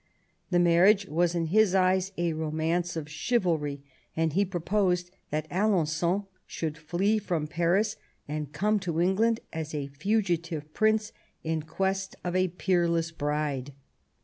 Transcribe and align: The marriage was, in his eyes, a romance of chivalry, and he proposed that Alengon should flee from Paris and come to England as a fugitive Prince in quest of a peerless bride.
The 0.49 0.57
marriage 0.57 1.05
was, 1.07 1.35
in 1.35 1.45
his 1.45 1.75
eyes, 1.75 2.11
a 2.17 2.33
romance 2.33 2.95
of 2.95 3.07
chivalry, 3.07 3.83
and 4.17 4.33
he 4.33 4.43
proposed 4.43 5.11
that 5.29 5.47
Alengon 5.51 6.25
should 6.47 6.75
flee 6.75 7.19
from 7.19 7.45
Paris 7.45 7.97
and 8.27 8.51
come 8.51 8.79
to 8.79 8.99
England 8.99 9.41
as 9.53 9.75
a 9.75 9.89
fugitive 9.89 10.73
Prince 10.73 11.11
in 11.43 11.61
quest 11.61 12.15
of 12.23 12.35
a 12.35 12.47
peerless 12.47 13.11
bride. 13.11 13.73